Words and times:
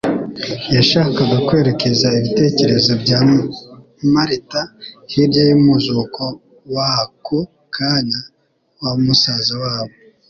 Yashakaga 0.75 1.37
kwerekeza 1.47 2.07
ibitekerezo 2.19 2.91
bya 3.03 3.19
Marita 4.13 4.61
hirya 5.11 5.43
y'umuzuko 5.49 6.23
w'ako 6.73 7.37
kanya 7.75 8.19
wa 8.81 8.91
musaza 9.03 9.53
wabo, 9.63 9.95